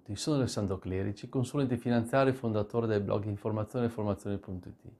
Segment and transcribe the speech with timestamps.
[0.00, 4.92] tutti, sono Alessandro Clerici, consulente finanziario e fondatore del blog informazioneformazione.it.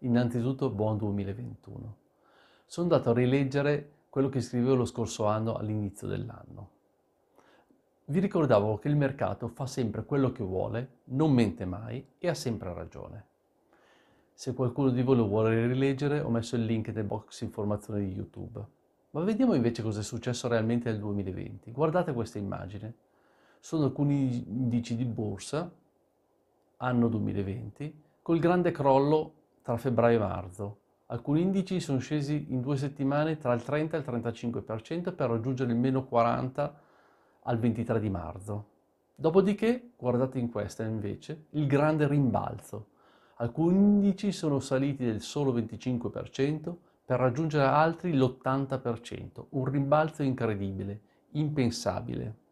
[0.00, 1.96] Innanzitutto buon 2021.
[2.64, 6.70] Sono andato a rileggere quello che scrivevo lo scorso anno all'inizio dell'anno.
[8.06, 12.34] Vi ricordavo che il mercato fa sempre quello che vuole, non mente mai e ha
[12.34, 13.24] sempre ragione.
[14.32, 18.12] Se qualcuno di voi lo vuole rileggere ho messo il link nel box informazione di
[18.12, 18.64] YouTube.
[19.10, 21.72] Ma vediamo invece cosa è successo realmente nel 2020.
[21.72, 22.94] Guardate questa immagine
[23.66, 25.68] sono alcuni indici di borsa,
[26.76, 30.78] anno 2020, col grande crollo tra febbraio e marzo.
[31.06, 35.72] Alcuni indici sono scesi in due settimane tra il 30 e il 35% per raggiungere
[35.72, 36.80] il meno 40
[37.42, 38.66] al 23 di marzo.
[39.16, 42.90] Dopodiché, guardate in questa invece, il grande rimbalzo.
[43.38, 46.72] Alcuni indici sono saliti del solo 25%
[47.04, 51.00] per raggiungere altri l'80%, un rimbalzo incredibile,
[51.32, 52.44] impensabile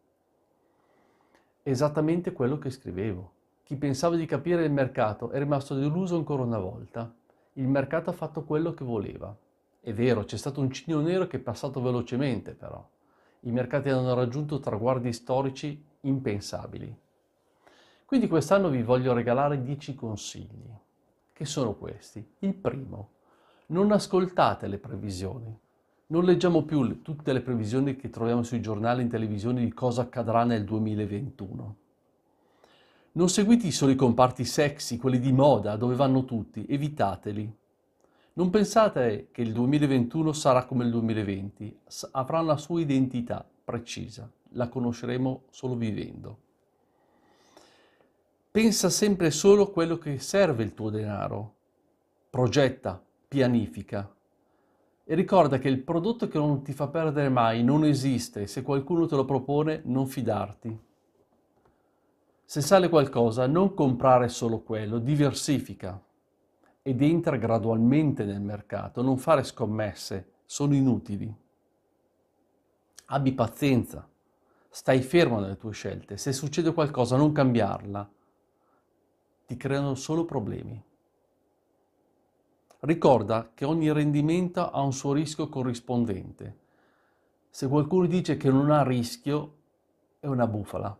[1.67, 3.33] esattamente quello che scrivevo.
[3.63, 7.13] Chi pensava di capire il mercato è rimasto deluso ancora una volta.
[7.55, 9.35] Il mercato ha fatto quello che voleva.
[9.81, 12.87] È vero, c'è stato un cigno nero che è passato velocemente, però.
[13.41, 16.95] I mercati hanno raggiunto traguardi storici impensabili.
[18.05, 20.71] Quindi quest'anno vi voglio regalare 10 consigli.
[21.33, 22.35] Che sono questi?
[22.41, 23.13] Il primo,
[23.67, 25.59] non ascoltate le previsioni.
[26.07, 30.03] Non leggiamo più tutte le previsioni che troviamo sui giornali e in televisione di cosa
[30.03, 31.77] accadrà nel 2021.
[33.13, 37.51] Non seguite i soli comparti sexy, quelli di moda, dove vanno tutti, evitateli.
[38.35, 41.79] Non pensate che il 2021 sarà come il 2020,
[42.11, 46.39] avrà una sua identità precisa, la conosceremo solo vivendo.
[48.51, 51.55] Pensa sempre solo a quello che serve il tuo denaro.
[52.29, 54.14] Progetta, pianifica,
[55.05, 59.07] e ricorda che il prodotto che non ti fa perdere mai non esiste, se qualcuno
[59.07, 60.81] te lo propone non fidarti.
[62.47, 66.01] Se sale qualcosa non comprare solo quello, diversifica
[66.83, 71.35] ed entra gradualmente nel mercato, non fare scommesse, sono inutili.
[73.07, 74.09] Abbi pazienza,
[74.69, 78.11] stai fermo nelle tue scelte, se succede qualcosa non cambiarla,
[79.47, 80.83] ti creano solo problemi.
[82.85, 86.59] Ricorda che ogni rendimento ha un suo rischio corrispondente.
[87.49, 89.55] Se qualcuno dice che non ha rischio,
[90.21, 90.95] è una bufala.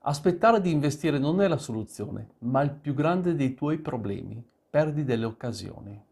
[0.00, 4.42] Aspettare di investire non è la soluzione, ma il più grande dei tuoi problemi.
[4.68, 6.02] Perdi delle occasioni.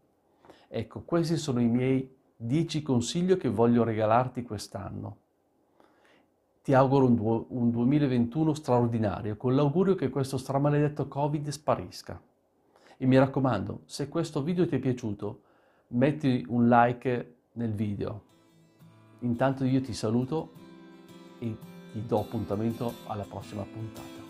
[0.69, 5.17] Ecco, questi sono i miei 10 consigli che voglio regalarti quest'anno.
[6.63, 12.29] Ti auguro un, du- un 2021 straordinario, con l'augurio che questo stramaledetto Covid sparisca.
[13.01, 15.41] E mi raccomando, se questo video ti è piaciuto,
[15.87, 18.21] metti un like nel video.
[19.21, 20.51] Intanto io ti saluto
[21.39, 21.57] e
[21.91, 24.20] ti do appuntamento alla prossima puntata.